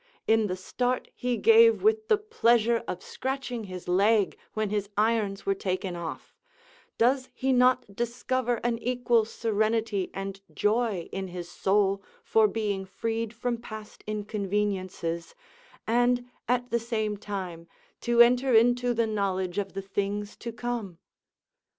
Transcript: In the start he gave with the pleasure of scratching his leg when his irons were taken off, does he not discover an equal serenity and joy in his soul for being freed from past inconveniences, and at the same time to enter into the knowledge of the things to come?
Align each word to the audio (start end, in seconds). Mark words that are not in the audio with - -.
In 0.25 0.47
the 0.47 0.55
start 0.57 1.09
he 1.13 1.37
gave 1.37 1.83
with 1.83 2.07
the 2.07 2.17
pleasure 2.17 2.83
of 2.87 3.03
scratching 3.03 3.65
his 3.65 3.87
leg 3.87 4.35
when 4.55 4.71
his 4.71 4.89
irons 4.97 5.45
were 5.45 5.53
taken 5.53 5.95
off, 5.95 6.33
does 6.97 7.29
he 7.35 7.53
not 7.53 7.95
discover 7.95 8.55
an 8.63 8.79
equal 8.79 9.25
serenity 9.25 10.09
and 10.11 10.41
joy 10.51 11.07
in 11.11 11.27
his 11.27 11.49
soul 11.51 12.01
for 12.23 12.47
being 12.47 12.83
freed 12.83 13.31
from 13.31 13.57
past 13.61 14.03
inconveniences, 14.07 15.35
and 15.85 16.27
at 16.47 16.71
the 16.71 16.79
same 16.79 17.15
time 17.15 17.67
to 17.99 18.21
enter 18.21 18.55
into 18.55 18.95
the 18.95 19.05
knowledge 19.05 19.59
of 19.59 19.73
the 19.73 19.83
things 19.83 20.35
to 20.37 20.51
come? 20.51 20.97